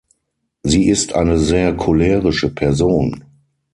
[0.63, 3.23] Sie ist eine sehr cholerische Person.